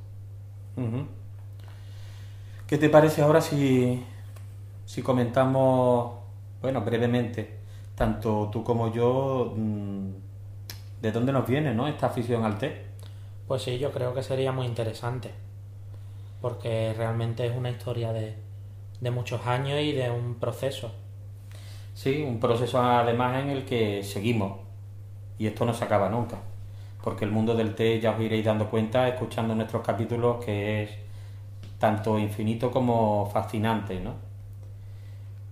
¿Qué 2.68 2.78
te 2.78 2.90
parece 2.90 3.22
ahora 3.22 3.42
si, 3.42 4.04
si 4.86 5.02
comentamos, 5.02 6.14
bueno, 6.62 6.82
brevemente, 6.82 7.60
tanto 7.96 8.50
tú 8.52 8.64
como 8.64 8.92
yo, 8.94 9.54
mm, 9.56 10.10
de 11.02 11.12
dónde 11.12 11.32
nos 11.32 11.48
viene 11.48 11.74
¿no? 11.74 11.88
esta 11.88 12.08
afición 12.08 12.44
al 12.44 12.58
té? 12.58 12.86
Pues 13.48 13.64
sí, 13.64 13.80
yo 13.80 13.92
creo 13.92 14.14
que 14.14 14.22
sería 14.24 14.52
muy 14.52 14.68
interesante, 14.68 15.32
porque 16.42 16.94
realmente 16.96 17.46
es 17.46 17.56
una 17.56 17.70
historia 17.70 18.14
de, 18.14 18.36
de 19.02 19.12
muchos 19.12 19.46
años 19.46 19.80
y 19.82 19.92
de 19.94 20.10
un 20.12 20.36
proceso. 20.36 20.92
Sí, 21.94 22.24
un 22.24 22.40
proceso 22.40 22.80
además 22.82 23.44
en 23.44 23.50
el 23.50 23.66
que 23.66 24.04
seguimos 24.04 24.60
y 25.40 25.48
esto 25.48 25.66
no 25.66 25.74
se 25.74 25.84
acaba 25.86 26.10
nunca, 26.10 26.40
porque 27.08 27.24
el 27.24 27.32
mundo 27.32 27.56
del 27.56 27.74
té 27.74 28.02
ya 28.02 28.12
os 28.12 28.20
iréis 28.20 28.44
dando 28.44 28.70
cuenta 28.70 29.08
escuchando 29.08 29.56
nuestros 29.56 29.82
capítulos 29.82 30.44
que 30.44 30.84
es 30.84 30.90
tanto 31.80 32.20
infinito 32.20 32.70
como 32.70 33.30
fascinante, 33.32 34.02
¿no? 34.02 34.16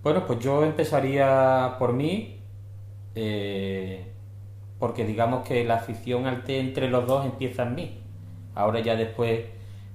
Bueno, 0.02 0.26
pues 0.26 0.38
yo 0.40 0.62
empezaría 0.64 1.76
por 1.78 1.94
mí, 1.94 2.40
eh, 3.14 4.04
porque 4.78 5.06
digamos 5.06 5.48
que 5.48 5.64
la 5.64 5.76
afición 5.76 6.26
al 6.26 6.44
té 6.44 6.60
entre 6.60 6.90
los 6.90 7.06
dos 7.06 7.24
empieza 7.24 7.62
en 7.62 7.74
mí. 7.74 8.00
Ahora 8.54 8.80
ya 8.80 8.94
después 8.94 9.46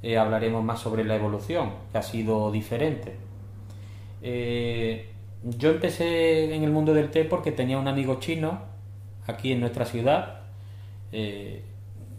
eh, 0.01 0.17
hablaremos 0.17 0.63
más 0.63 0.79
sobre 0.79 1.03
la 1.03 1.15
evolución, 1.15 1.73
que 1.91 1.99
ha 1.99 2.01
sido 2.01 2.51
diferente. 2.51 3.17
Eh, 4.23 5.11
yo 5.43 5.69
empecé 5.69 6.55
en 6.55 6.63
el 6.63 6.71
mundo 6.71 6.95
del 6.95 7.11
té 7.11 7.23
porque 7.23 7.51
tenía 7.51 7.77
un 7.77 7.87
amigo 7.87 8.15
chino 8.19 8.61
aquí 9.27 9.51
en 9.51 9.59
nuestra 9.59 9.85
ciudad. 9.85 10.40
Eh, 11.11 11.63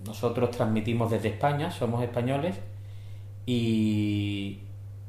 nosotros 0.07 0.51
transmitimos 0.51 1.11
desde 1.11 1.29
España, 1.29 1.71
somos 1.71 2.03
españoles. 2.03 2.57
Y 3.47 4.61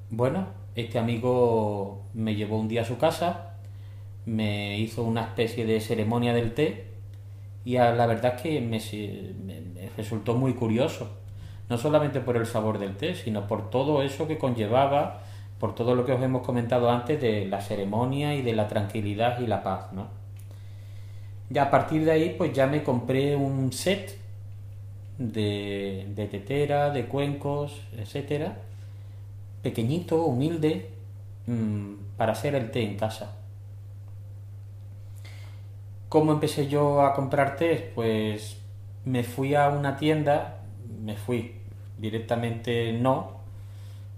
bueno, 0.09 0.47
este 0.75 0.99
amigo 0.99 2.03
me 2.13 2.35
llevó 2.35 2.59
un 2.59 2.67
día 2.67 2.81
a 2.81 2.85
su 2.85 2.97
casa, 2.97 3.57
me 4.25 4.79
hizo 4.79 5.03
una 5.03 5.21
especie 5.21 5.65
de 5.65 5.79
ceremonia 5.79 6.33
del 6.33 6.53
té 6.53 6.87
y 7.65 7.73
la 7.73 8.05
verdad 8.05 8.35
es 8.35 8.41
que 8.41 8.61
me, 8.61 8.79
me 9.45 9.89
resultó 9.97 10.35
muy 10.35 10.53
curioso. 10.53 11.17
No 11.69 11.77
solamente 11.77 12.19
por 12.19 12.37
el 12.37 12.45
sabor 12.45 12.77
del 12.77 12.97
té, 12.97 13.15
sino 13.15 13.47
por 13.47 13.69
todo 13.69 14.03
eso 14.03 14.27
que 14.27 14.37
conllevaba 14.37 15.21
por 15.63 15.75
todo 15.75 15.95
lo 15.95 16.05
que 16.05 16.11
os 16.11 16.21
hemos 16.21 16.45
comentado 16.45 16.89
antes 16.89 17.21
de 17.21 17.45
la 17.45 17.61
ceremonia 17.61 18.35
y 18.35 18.41
de 18.41 18.51
la 18.51 18.67
tranquilidad 18.67 19.39
y 19.39 19.47
la 19.47 19.63
paz, 19.63 19.93
¿no? 19.93 20.07
Ya 21.49 21.63
a 21.63 21.71
partir 21.71 22.05
de 22.05 22.11
ahí, 22.11 22.35
pues 22.37 22.53
ya 22.53 22.67
me 22.67 22.83
compré 22.83 23.35
un 23.35 23.71
set 23.73 24.17
de, 25.17 26.07
de 26.15 26.27
tetera, 26.27 26.89
de 26.89 27.05
cuencos, 27.05 27.81
etcétera, 27.97 28.57
pequeñito, 29.61 30.23
humilde, 30.25 30.89
mm, 31.47 31.93
para 32.17 32.33
hacer 32.33 32.55
el 32.55 32.71
té 32.71 32.83
en 32.83 32.97
casa. 32.97 33.37
¿Cómo 36.09 36.31
empecé 36.31 36.67
yo 36.67 37.01
a 37.01 37.13
comprar 37.13 37.55
té? 37.55 37.91
Pues 37.95 38.57
me 39.05 39.23
fui 39.23 39.55
a 39.55 39.69
una 39.69 39.97
tienda, 39.97 40.61
me 41.01 41.15
fui 41.15 41.55
directamente 41.97 42.93
no, 42.93 43.37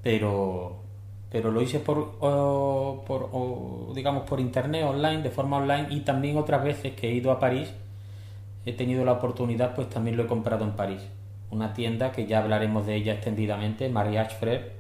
pero 0.04 0.85
pero 1.32 1.52
lo 1.52 1.62
hice 1.62 1.80
por, 1.80 2.18
digamos 3.94 4.24
por 4.24 4.40
internet 4.40 4.84
online 4.86 5.22
de 5.22 5.30
forma 5.30 5.58
online 5.58 5.88
y 5.90 6.02
también 6.02 6.38
otras 6.38 6.64
veces 6.64 6.94
que 6.94 7.10
he 7.10 7.14
ido 7.14 7.32
a 7.32 7.40
París 7.40 7.74
he 8.66 8.74
tenido 8.74 9.06
la 9.06 9.14
oportunidad 9.14 9.76
pues 9.76 9.90
también 9.90 10.18
lo 10.18 10.24
he 10.24 10.28
comprado 10.28 10.64
en 10.64 10.72
París. 10.72 11.02
Una 11.52 11.74
tienda 11.74 12.12
que 12.12 12.26
ya 12.26 12.40
hablaremos 12.40 12.86
de 12.86 12.96
ella 12.96 13.14
extendidamente 13.14 13.90
Mariage 13.90 14.36
Frère 14.40 14.72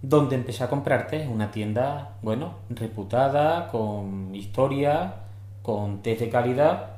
donde 0.00 0.34
empecé 0.36 0.64
a 0.64 0.68
comprarte. 0.68 1.28
Una 1.28 1.50
tienda 1.50 2.16
bueno 2.22 2.54
reputada 2.70 3.68
con 3.68 4.34
historia 4.34 5.14
con 5.62 6.02
test 6.02 6.20
de 6.20 6.28
calidad 6.28 6.96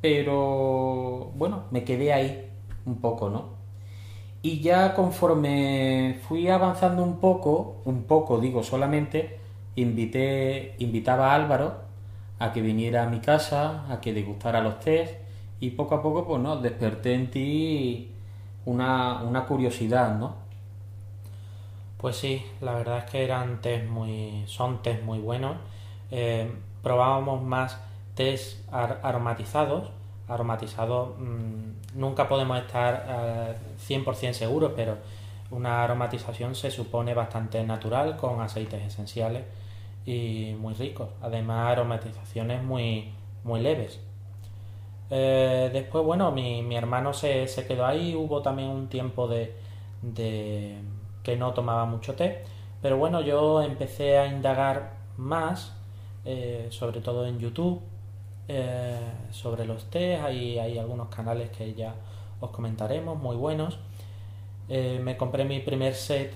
pero 0.00 1.32
bueno 1.34 1.64
me 1.70 1.82
quedé 1.82 2.12
ahí 2.12 2.48
un 2.84 3.00
poco 3.00 3.28
no 3.28 3.55
y 4.46 4.60
ya 4.60 4.94
conforme 4.94 6.20
fui 6.28 6.48
avanzando 6.48 7.02
un 7.02 7.18
poco, 7.18 7.78
un 7.84 8.04
poco 8.04 8.38
digo 8.38 8.62
solamente, 8.62 9.40
invité, 9.74 10.76
invitaba 10.78 11.32
a 11.32 11.34
Álvaro 11.34 11.80
a 12.38 12.52
que 12.52 12.62
viniera 12.62 13.02
a 13.02 13.08
mi 13.08 13.18
casa, 13.18 13.92
a 13.92 14.00
que 14.00 14.12
degustara 14.12 14.60
los 14.60 14.78
test 14.78 15.14
y 15.58 15.70
poco 15.70 15.96
a 15.96 16.02
poco 16.02 16.24
pues 16.28 16.40
no, 16.40 16.58
desperté 16.58 17.14
en 17.14 17.28
ti 17.28 18.12
una, 18.66 19.44
curiosidad, 19.48 20.16
¿no? 20.16 20.36
Pues 21.98 22.14
sí, 22.14 22.46
la 22.60 22.74
verdad 22.74 22.98
es 22.98 23.04
que 23.10 23.24
eran 23.24 23.60
test 23.60 23.88
muy, 23.88 24.44
son 24.46 24.80
test 24.80 25.02
muy 25.02 25.18
buenos. 25.18 25.56
Eh, 26.12 26.52
probábamos 26.84 27.42
más 27.42 27.80
test 28.14 28.60
aromatizados, 28.70 29.90
aromatizados 30.28 31.18
mmm, 31.18 31.98
nunca 31.98 32.28
podemos 32.28 32.58
estar 32.58 33.56
100% 33.88 34.28
eh, 34.30 34.34
seguros, 34.34 34.72
pero 34.76 34.98
una 35.50 35.84
aromatización 35.84 36.54
se 36.54 36.70
supone 36.70 37.14
bastante 37.14 37.62
natural 37.64 38.16
con 38.16 38.40
aceites 38.40 38.82
esenciales 38.82 39.44
y 40.04 40.54
muy 40.58 40.74
ricos. 40.74 41.08
Además, 41.22 41.72
aromatizaciones 41.72 42.62
muy, 42.62 43.12
muy 43.44 43.60
leves. 43.60 44.00
Eh, 45.10 45.70
después, 45.72 46.04
bueno, 46.04 46.32
mi, 46.32 46.74
hermano 46.74 47.12
se, 47.12 47.46
quedó 47.68 47.86
ahí, 47.86 48.14
hubo 48.14 48.42
también 48.42 48.68
un 48.70 48.88
tiempo 48.88 49.28
de, 49.28 49.54
que 51.22 51.36
no 51.36 51.52
tomaba 51.52 51.84
mucho 51.84 52.14
té, 52.14 52.44
pero 52.82 52.96
bueno, 52.96 53.20
yo 53.20 53.62
empecé 53.62 54.18
a 54.18 54.26
indagar 54.26 54.94
más, 55.16 55.72
eh, 56.24 56.66
sobre 56.70 57.00
todo 57.00 57.26
en 57.26 57.38
YouTube, 57.38 57.80
eh, 58.48 58.98
sobre 59.30 59.64
los 59.66 59.90
test, 59.90 60.22
hay, 60.22 60.58
hay 60.58 60.78
algunos 60.78 61.08
canales 61.08 61.50
que 61.50 61.74
ya 61.74 61.94
os 62.40 62.50
comentaremos, 62.50 63.18
muy 63.18 63.36
buenos. 63.36 63.78
Eh, 64.68 65.00
me 65.02 65.16
compré 65.16 65.44
mi 65.44 65.60
primer 65.60 65.94
set 65.94 66.32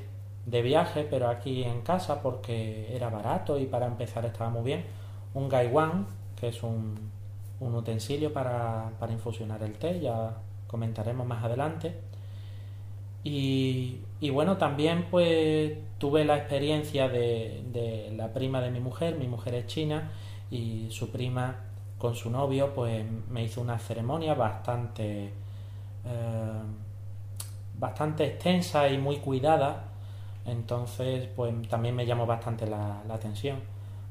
de 0.47 0.63
viaje, 0.63 1.07
pero 1.09 1.29
aquí 1.29 1.63
en 1.63 1.83
casa 1.83 2.23
porque 2.23 2.95
era 2.95 3.11
barato 3.11 3.59
y 3.59 3.67
para 3.67 3.87
empezar 3.87 4.25
estaba 4.25 4.51
muy 4.51 4.63
bien. 4.63 4.85
Un 5.35 5.49
Gaiwan, 5.49 6.07
que 6.39 6.49
es 6.49 6.63
un, 6.63 6.97
un 7.61 7.75
utensilio 7.75 8.33
para, 8.33 8.91
para, 8.99 9.13
infusionar 9.13 9.63
el 9.63 9.75
té, 9.75 10.01
ya 10.01 10.37
comentaremos 10.67 11.27
más 11.27 11.45
adelante. 11.45 11.95
Y, 13.23 13.99
y 14.21 14.31
bueno, 14.31 14.57
también 14.57 15.07
pues 15.11 15.75
tuve 15.99 16.25
la 16.25 16.39
experiencia 16.39 17.09
de, 17.09 17.63
de 17.73 18.13
la 18.17 18.33
prima 18.33 18.61
de 18.63 18.71
mi 18.71 18.81
mujer, 18.81 19.17
mi 19.17 19.29
mujer 19.29 19.55
es 19.55 19.67
china 19.67 20.11
y 20.51 20.89
su 20.91 21.11
prima 21.11 21.70
con 22.01 22.17
su 22.17 22.31
novio, 22.31 22.75
pues 22.75 23.05
me 23.29 23.45
hizo 23.45 23.61
una 23.61 23.79
ceremonia 23.79 24.35
bastante, 24.35 25.27
eh, 25.27 26.63
bastante 27.79 28.25
extensa 28.25 28.89
y 28.89 28.99
muy 28.99 29.19
cuidada. 29.19 29.85
Entonces, 30.47 31.29
pues 31.37 31.55
también 31.69 31.95
me 31.95 32.07
llamó 32.07 32.27
bastante 32.27 32.67
la, 32.67 33.03
atención. 33.11 33.59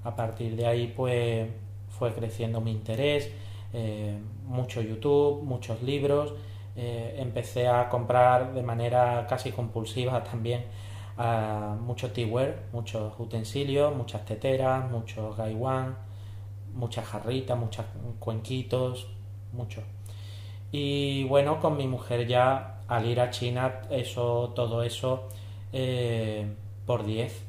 A 0.03 0.15
partir 0.15 0.55
de 0.55 0.67
ahí, 0.67 0.93
pues 0.96 1.50
fue 1.89 2.13
creciendo 2.13 2.62
mi 2.62 2.72
interés, 2.72 3.31
eh, 3.74 4.17
mucho 4.46 4.81
YouTube, 4.81 5.43
muchos 5.43 5.81
libros, 5.81 6.34
eh, 6.75 7.15
empecé 7.17 7.67
a 7.67 7.89
comprar 7.89 8.53
de 8.53 8.62
manera 8.63 9.25
casi 9.27 9.51
compulsiva 9.51 10.24
también 10.24 10.63
uh, 11.17 11.75
mucho 11.81 12.12
teaware, 12.12 12.67
muchos 12.72 13.13
utensilios, 13.19 13.96
muchas 13.96 14.25
teteras, 14.25 14.89
muchos 14.89 15.36
gaiwan, 15.36 15.98
muchas 16.73 17.05
jarritas, 17.05 17.57
muchos 17.57 17.85
cuenquitos, 18.19 19.07
mucho. 19.53 19.81
Y 20.71 21.23
bueno, 21.25 21.59
con 21.59 21.77
mi 21.77 21.88
mujer 21.88 22.27
ya 22.27 22.81
al 22.88 23.05
ir 23.05 23.19
a 23.19 23.29
China, 23.29 23.81
eso, 23.89 24.51
todo 24.55 24.83
eso 24.83 25.29
eh, 25.73 26.47
por 26.85 27.05
10, 27.05 27.45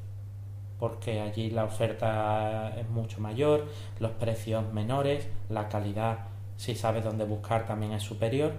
porque 0.79 1.21
allí 1.21 1.51
la 1.51 1.65
oferta 1.65 2.75
es 2.79 2.89
mucho 2.89 3.21
mayor, 3.21 3.67
los 3.99 4.13
precios 4.13 4.73
menores, 4.73 5.29
la 5.49 5.69
calidad, 5.69 6.29
si 6.57 6.75
sabes 6.75 7.05
dónde 7.05 7.25
buscar, 7.25 7.67
también 7.67 7.93
es 7.93 8.03
superior. 8.03 8.53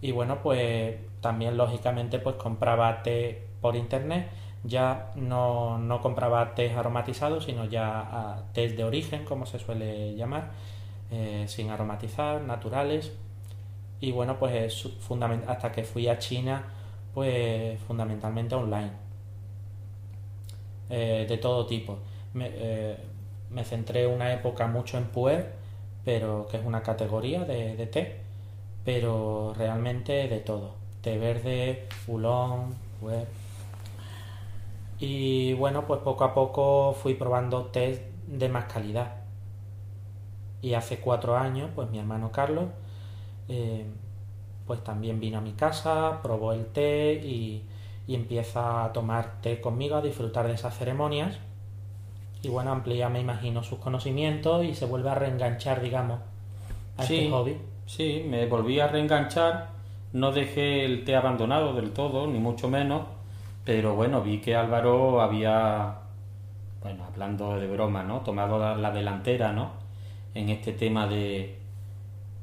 Y 0.00 0.12
bueno, 0.12 0.42
pues 0.42 0.96
también 1.20 1.56
lógicamente 1.56 2.18
pues 2.18 2.36
compraba 2.36 3.02
té 3.02 3.46
por 3.60 3.76
internet, 3.76 4.28
ya 4.66 5.12
no, 5.14 5.78
no 5.78 6.00
compraba 6.00 6.54
té 6.54 6.72
aromatizado 6.74 7.40
sino 7.40 7.64
ya 7.64 8.00
ah, 8.00 8.42
té 8.52 8.68
de 8.68 8.84
origen, 8.84 9.24
como 9.24 9.46
se 9.46 9.58
suele 9.58 10.14
llamar, 10.16 10.50
eh, 11.10 11.44
sin 11.48 11.70
aromatizar, 11.70 12.42
naturales. 12.42 13.12
Y 14.00 14.12
bueno, 14.12 14.38
pues 14.38 14.86
hasta 15.46 15.72
que 15.72 15.84
fui 15.84 16.08
a 16.08 16.18
China, 16.18 16.64
pues 17.14 17.80
fundamentalmente 17.80 18.54
online. 18.54 18.92
Eh, 20.90 21.26
de 21.28 21.38
todo 21.38 21.66
tipo. 21.66 21.98
Me, 22.34 22.48
eh, 22.52 22.96
me, 23.50 23.64
centré 23.64 24.06
una 24.06 24.32
época 24.32 24.66
mucho 24.66 24.98
en 24.98 25.06
puer, 25.06 25.54
pero 26.04 26.46
que 26.48 26.58
es 26.58 26.64
una 26.64 26.82
categoría 26.82 27.44
de, 27.44 27.86
té 27.86 28.20
pero 28.84 29.52
realmente 29.56 30.28
de 30.28 30.40
todo. 30.40 30.74
Té 31.02 31.18
verde, 31.18 31.88
ulón, 32.06 32.74
web. 33.00 33.26
Y 34.98 35.52
bueno, 35.54 35.86
pues 35.86 36.00
poco 36.00 36.24
a 36.24 36.34
poco 36.34 36.94
fui 36.94 37.14
probando 37.14 37.66
té 37.66 38.10
de 38.26 38.48
más 38.48 38.64
calidad. 38.72 39.16
Y 40.62 40.74
hace 40.74 40.98
cuatro 40.98 41.36
años, 41.36 41.70
pues 41.74 41.90
mi 41.90 41.98
hermano 41.98 42.32
Carlos, 42.32 42.66
eh, 43.48 43.86
pues 44.66 44.82
también 44.82 45.20
vino 45.20 45.38
a 45.38 45.40
mi 45.40 45.52
casa, 45.52 46.20
probó 46.22 46.52
el 46.52 46.66
té 46.66 47.14
y, 47.14 47.62
y, 48.06 48.14
empieza 48.14 48.84
a 48.84 48.92
tomar 48.92 49.40
té 49.42 49.60
conmigo, 49.60 49.96
a 49.96 50.02
disfrutar 50.02 50.46
de 50.46 50.54
esas 50.54 50.76
ceremonias. 50.76 51.38
Y 52.42 52.48
bueno, 52.48 52.72
amplía, 52.72 53.08
me 53.08 53.20
imagino, 53.20 53.62
sus 53.62 53.78
conocimientos 53.78 54.64
y 54.64 54.74
se 54.74 54.86
vuelve 54.86 55.10
a 55.10 55.14
reenganchar, 55.14 55.80
digamos, 55.82 56.20
a 56.96 57.02
este 57.02 57.30
hobby. 57.30 57.58
Sí, 57.86 58.24
me 58.26 58.46
volví 58.46 58.80
a 58.80 58.88
reenganchar, 58.88 59.68
no 60.12 60.32
dejé 60.32 60.84
el 60.84 61.04
té 61.04 61.14
abandonado 61.16 61.74
del 61.74 61.92
todo, 61.92 62.26
ni 62.26 62.38
mucho 62.38 62.68
menos, 62.68 63.02
pero 63.66 63.96
bueno, 63.96 64.22
vi 64.22 64.38
que 64.38 64.54
Álvaro 64.54 65.20
había, 65.20 65.98
bueno, 66.80 67.04
hablando 67.04 67.58
de 67.58 67.66
broma, 67.66 68.04
¿no? 68.04 68.20
Tomado 68.20 68.76
la, 68.76 68.90
delantera, 68.92 69.52
¿no? 69.52 69.72
En 70.34 70.50
este 70.50 70.72
tema 70.72 71.08
de, 71.08 71.58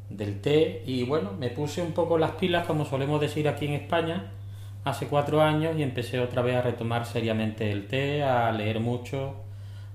del 0.09 0.41
té 0.41 0.83
y 0.85 1.05
bueno, 1.05 1.31
me 1.39 1.49
puse 1.49 1.81
un 1.81 1.93
poco 1.93 2.17
las 2.17 2.31
pilas, 2.31 2.67
como 2.67 2.83
solemos 2.83 3.21
decir 3.21 3.47
aquí 3.47 3.67
en 3.67 3.73
España, 3.73 4.31
hace 4.83 5.07
cuatro 5.07 5.41
años 5.41 5.77
y 5.77 5.83
empecé 5.83 6.19
otra 6.19 6.41
vez 6.41 6.57
a 6.57 6.61
retomar 6.61 7.05
seriamente 7.05 7.71
el 7.71 7.87
té, 7.87 8.23
a 8.23 8.51
leer 8.51 8.81
mucho, 8.81 9.35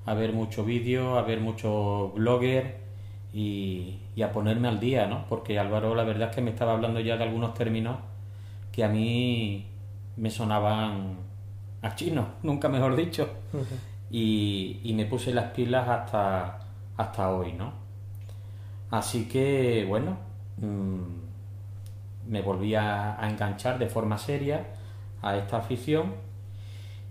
a 0.06 0.14
ver 0.14 0.32
mucho 0.32 0.64
vídeo, 0.64 1.18
a 1.18 1.22
ver 1.22 1.40
mucho 1.40 2.12
blogger 2.16 2.78
y, 3.34 3.98
a 4.24 4.32
ponerme 4.32 4.68
al 4.68 4.80
día, 4.80 5.06
¿no? 5.06 5.26
Porque 5.28 5.58
Álvaro 5.58 5.94
la 5.94 6.04
verdad 6.04 6.30
es 6.30 6.36
que 6.36 6.42
me 6.42 6.50
estaba 6.50 6.72
hablando 6.72 7.00
ya 7.00 7.18
de 7.18 7.24
algunos 7.24 7.52
términos 7.54 7.98
que 8.72 8.82
a 8.82 8.88
mí 8.88 9.66
me 10.18 10.30
sonaban 10.30 11.16
a 11.82 11.94
chino, 11.94 12.26
nunca 12.42 12.68
mejor 12.68 12.96
dicho. 12.96 13.28
y, 14.10 14.80
y, 14.82 14.92
me 14.94 15.06
puse 15.06 15.32
las 15.32 15.52
pilas 15.52 15.88
hasta, 15.88 16.58
hasta 16.96 17.30
hoy, 17.30 17.52
¿no? 17.52 17.72
Así 18.90 19.28
que, 19.28 19.84
bueno, 19.88 20.16
mm, 20.56 22.30
me 22.30 22.42
volví 22.42 22.74
a, 22.74 23.18
enganchar 23.22 23.78
de 23.78 23.88
forma 23.88 24.18
seria 24.18 24.66
a 25.22 25.36
esta 25.36 25.58
afición. 25.58 26.14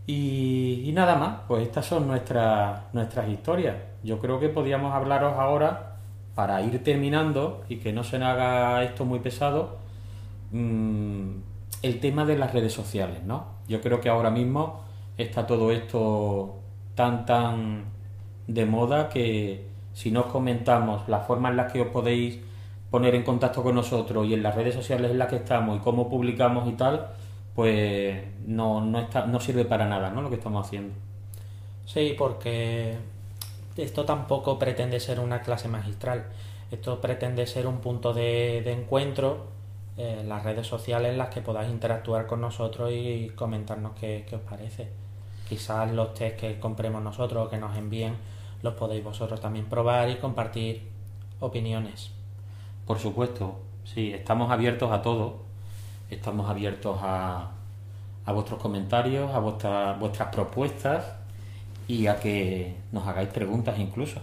Y, 0.05 0.83
y 0.85 0.91
nada 0.93 1.15
más, 1.15 1.39
pues 1.47 1.63
estas 1.63 1.85
son 1.85 2.07
nuestras, 2.07 2.81
nuestras 2.93 3.29
historias. 3.29 3.75
Yo 4.03 4.19
creo 4.19 4.39
que 4.39 4.49
podíamos 4.49 4.93
hablaros 4.93 5.33
ahora 5.37 5.97
para 6.37 6.61
ir 6.61 6.83
terminando 6.83 7.63
y 7.67 7.77
que 7.77 7.91
no 7.91 8.03
se 8.03 8.17
haga 8.17 8.83
esto 8.83 9.05
muy 9.05 9.19
pesado, 9.19 9.79
mm, 10.51 11.31
el 11.81 11.99
tema 11.99 12.25
de 12.25 12.37
las 12.37 12.53
redes 12.53 12.73
sociales, 12.73 13.23
¿no? 13.23 13.45
Yo 13.67 13.81
creo 13.81 14.01
que 14.01 14.09
ahora 14.09 14.31
mismo 14.31 14.81
está 15.17 15.47
todo 15.47 15.71
esto 15.71 16.59
tan 16.95 17.25
tan 17.25 17.85
de 18.47 18.65
moda 18.65 19.09
que 19.09 19.67
si 19.93 20.11
nos 20.11 20.27
comentamos 20.27 21.07
la 21.09 21.19
forma 21.19 21.49
en 21.49 21.57
la 21.57 21.67
que 21.67 21.81
os 21.81 21.87
podéis 21.87 22.39
poner 22.89 23.15
en 23.15 23.23
contacto 23.23 23.63
con 23.63 23.75
nosotros 23.75 24.25
y 24.27 24.33
en 24.33 24.43
las 24.43 24.55
redes 24.55 24.75
sociales 24.75 25.11
en 25.11 25.17
las 25.17 25.27
que 25.27 25.37
estamos 25.37 25.77
y 25.77 25.79
cómo 25.79 26.09
publicamos 26.09 26.67
y 26.69 26.73
tal, 26.73 27.07
pues 27.53 28.23
no, 28.45 28.81
no, 28.81 28.99
está, 28.99 29.25
no 29.25 29.39
sirve 29.39 29.65
para 29.65 29.87
nada, 29.87 30.09
¿no? 30.09 30.21
Lo 30.21 30.29
que 30.29 30.35
estamos 30.35 30.65
haciendo. 30.65 30.93
Sí, 31.85 32.15
porque 32.17 32.95
esto 33.75 34.05
tampoco 34.05 34.59
pretende 34.59 34.99
ser 34.99 35.19
una 35.19 35.41
clase 35.41 35.67
magistral. 35.67 36.25
Esto 36.71 36.99
pretende 36.99 37.47
ser 37.47 37.65
un 37.65 37.79
punto 37.79 38.13
de, 38.13 38.59
encuentro 38.71 39.47
en 39.97 40.29
las 40.29 40.43
redes 40.43 40.67
sociales 40.67 41.11
en 41.11 41.17
las 41.17 41.29
que 41.29 41.41
podáis 41.41 41.69
interactuar 41.69 42.27
con 42.27 42.39
nosotros 42.39 42.91
y 42.93 43.31
comentarnos 43.35 43.93
qué, 43.99 44.25
os 44.31 44.41
parece. 44.41 44.89
Quizás 45.49 45.91
los 45.91 46.13
test 46.13 46.37
que 46.39 46.59
compremos 46.59 47.01
nosotros 47.01 47.47
o 47.47 47.49
que 47.49 47.57
nos 47.57 47.75
envíen 47.75 48.15
los 48.61 48.73
podéis 48.73 49.03
vosotros 49.03 49.39
también 49.39 49.65
probar 49.65 50.09
y 50.09 50.15
compartir 50.15 50.87
opiniones. 51.39 52.11
Por 52.85 52.99
supuesto, 52.99 53.59
sí, 53.85 54.13
estamos 54.13 54.51
abiertos 54.51 54.91
a 54.91 55.01
todo. 55.01 55.45
Estamos 56.09 56.49
abiertos 56.49 56.97
a, 57.01 57.51
a 58.25 58.31
vuestros 58.31 58.61
comentarios, 58.61 59.31
a 59.33 59.39
vuestras 59.39 60.29
propuestas 60.31 61.05
y 61.87 62.07
a 62.07 62.19
que 62.19 62.75
nos 62.91 63.07
hagáis 63.07 63.29
preguntas 63.29 63.77
incluso. 63.79 64.21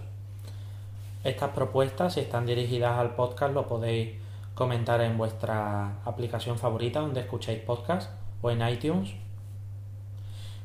Estas 1.25 1.51
propuestas, 1.51 2.15
si 2.15 2.21
están 2.21 2.47
dirigidas 2.47 2.99
al 2.99 3.15
podcast, 3.15 3.55
lo 3.55 3.67
podéis 3.67 4.24
comentar 4.55 5.01
en 5.01 5.19
vuestra 5.19 6.01
aplicación 6.05 6.59
favorita 6.59 7.01
donde 7.01 7.21
escucháis 7.21 7.61
podcast 7.61 8.11
o 8.43 8.51
en 8.51 8.67
iTunes. 8.67 9.15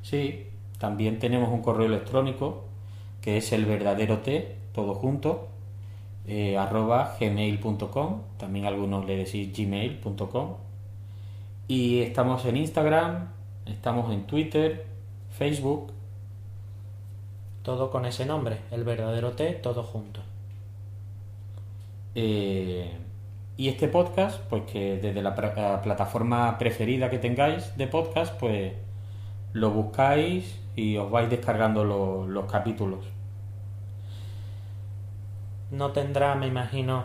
Sí, 0.03 0.47
también 0.77 1.19
tenemos 1.19 1.49
un 1.49 1.61
correo 1.61 1.87
electrónico 1.87 2.65
que 3.21 3.37
es 3.37 3.51
el 3.51 3.65
verdadero 3.65 4.19
T, 4.19 4.55
todo 4.73 4.95
junto, 4.95 5.49
eh, 6.25 6.57
arroba 6.57 7.17
gmail.com, 7.19 8.21
también 8.37 8.65
algunos 8.65 9.05
le 9.05 9.17
decís 9.17 9.51
gmail.com. 9.55 10.55
Y 11.67 11.99
estamos 11.99 12.45
en 12.45 12.57
Instagram, 12.57 13.29
estamos 13.65 14.11
en 14.11 14.25
Twitter, 14.25 14.85
Facebook 15.29 15.91
todo 17.69 17.91
con 17.91 18.05
ese 18.05 18.25
nombre, 18.25 18.61
el 18.71 18.83
verdadero 18.83 19.33
té, 19.33 19.53
todo 19.53 19.83
junto. 19.83 20.21
Eh, 22.15 22.91
y 23.59 23.67
este 23.67 23.89
podcast, 23.89 24.39
pues 24.43 24.63
que 24.71 24.99
desde 24.99 25.21
la, 25.21 25.35
plataforma 25.35 26.57
preferida 26.57 27.09
que 27.09 27.17
tengáis 27.17 27.75
de 27.75 27.87
podcast, 27.87 28.39
pues 28.39 28.71
lo 29.51 29.71
buscáis 29.71 30.57
y 30.77 30.95
os 30.95 31.11
vais 31.11 31.29
descargando 31.29 31.83
los 31.83 32.49
capítulos. 32.49 33.03
No 35.71 35.91
tendrá, 35.91 36.35
me 36.35 36.47
imagino, 36.47 37.03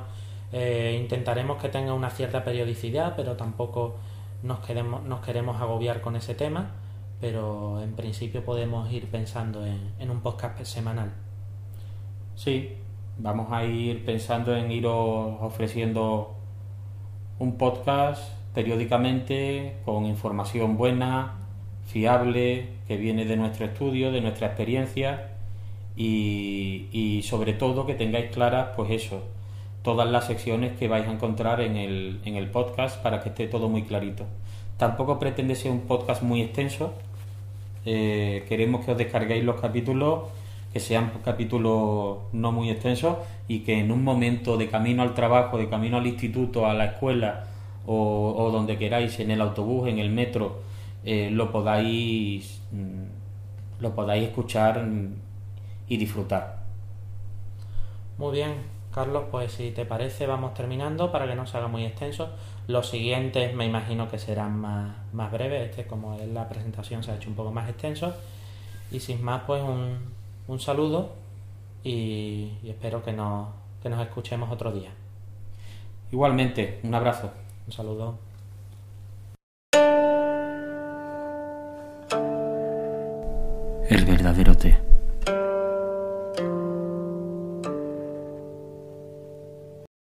eh, 0.52 0.96
intentaremos 1.02 1.60
que 1.60 1.70
tenga 1.70 1.92
una 1.92 2.10
cierta 2.10 2.44
periodicidad, 2.44 3.16
pero 3.16 3.34
tampoco 3.34 3.96
nos, 4.44 4.60
queremos, 4.60 5.02
nos 5.02 5.22
queremos 5.26 5.60
agobiar 5.60 6.00
con 6.02 6.14
ese 6.14 6.36
tema 6.36 6.70
pero 7.20 7.80
en 7.82 7.94
principio 7.94 8.44
podemos 8.44 8.92
ir 8.92 9.06
pensando 9.06 9.64
en, 9.64 10.10
un 10.10 10.20
podcast 10.20 10.62
semanal. 10.64 11.10
Sí, 12.36 12.76
vamos 13.18 13.50
a 13.50 13.64
ir 13.64 14.04
pensando 14.04 14.54
en 14.54 14.70
ir 14.70 14.84
ofreciendo 14.86 16.43
un 17.38 17.56
podcast 17.56 18.22
periódicamente 18.54 19.76
con 19.84 20.06
información 20.06 20.76
buena, 20.76 21.34
fiable, 21.86 22.68
que 22.86 22.96
viene 22.96 23.24
de 23.24 23.36
nuestro 23.36 23.66
estudio, 23.66 24.12
de 24.12 24.20
nuestra 24.20 24.48
experiencia 24.48 25.30
y, 25.96 27.20
sobre 27.24 27.52
todo 27.52 27.86
que 27.86 27.94
tengáis 27.94 28.30
claras, 28.30 28.70
pues 28.76 28.90
eso, 28.90 29.22
todas 29.82 30.08
las 30.08 30.26
secciones 30.26 30.76
que 30.78 30.88
vais 30.88 31.06
a 31.06 31.12
encontrar 31.12 31.60
en 31.60 31.76
el, 31.76 32.20
en 32.24 32.36
el 32.36 32.48
podcast 32.50 33.00
para 33.02 33.22
que 33.22 33.30
esté 33.30 33.46
todo 33.46 33.68
muy 33.68 33.82
clarito. 33.82 34.24
Tampoco 34.76 35.18
pretende 35.18 35.54
ser 35.54 35.70
un 35.70 35.82
podcast 35.82 36.22
muy 36.22 36.42
extenso, 36.42 36.94
eh, 37.84 38.44
queremos 38.48 38.84
que 38.84 38.92
os 38.92 38.98
descarguéis 38.98 39.44
los 39.44 39.60
capítulos, 39.60 40.24
que 40.74 40.80
sean 40.80 41.12
capítulos 41.24 42.18
no 42.32 42.50
muy 42.50 42.68
extensos 42.68 43.18
y 43.46 43.60
que 43.60 43.78
en 43.78 43.92
un 43.92 44.02
momento 44.02 44.56
de 44.56 44.68
camino 44.68 45.04
al 45.04 45.14
trabajo, 45.14 45.56
de 45.56 45.68
camino 45.68 45.98
al 45.98 46.06
instituto, 46.08 46.66
a 46.66 46.74
la 46.74 46.86
escuela 46.86 47.44
o, 47.86 48.50
donde 48.52 48.76
queráis, 48.76 49.20
en 49.20 49.30
el 49.30 49.40
autobús, 49.40 49.88
en 49.88 50.00
el 50.00 50.10
metro, 50.10 50.62
eh, 51.04 51.30
lo 51.30 51.52
podáis 51.52 52.60
mm, 52.72 53.82
lo 53.82 53.94
podáis 53.94 54.24
escuchar 54.24 54.84
y 55.86 55.96
disfrutar. 55.96 56.64
Muy 58.18 58.32
bien, 58.32 58.54
Carlos, 58.92 59.26
pues 59.30 59.52
si 59.52 59.70
te 59.70 59.84
parece 59.84 60.26
vamos 60.26 60.54
terminando 60.54 61.12
para 61.12 61.28
que 61.28 61.36
no 61.36 61.46
se 61.46 61.56
haga 61.56 61.68
muy 61.68 61.84
extenso. 61.84 62.30
Los 62.66 62.88
siguientes 62.88 63.54
me 63.54 63.64
imagino 63.64 64.10
que 64.10 64.18
serán 64.18 64.58
más, 64.58 64.96
más 65.12 65.30
breves, 65.30 65.70
este 65.70 65.86
como 65.86 66.14
es 66.14 66.26
la 66.26 66.48
presentación 66.48 67.04
se 67.04 67.12
ha 67.12 67.14
hecho 67.14 67.28
un 67.28 67.36
poco 67.36 67.52
más 67.52 67.68
extenso. 67.68 68.12
Y 68.90 68.98
sin 68.98 69.22
más, 69.22 69.42
pues 69.46 69.62
un, 69.62 69.98
un 70.48 70.60
saludo 70.60 71.12
y, 71.82 72.52
espero 72.64 73.02
que 73.02 73.12
nos, 73.12 73.48
que 73.82 73.88
nos 73.88 74.00
escuchemos 74.00 74.50
otro 74.50 74.72
día. 74.72 74.90
Igualmente, 76.12 76.80
un 76.82 76.94
abrazo. 76.94 77.30
Un 77.66 77.72
saludo. 77.72 78.18
El 83.88 84.04
verdadero 84.06 84.56
té. 84.56 84.83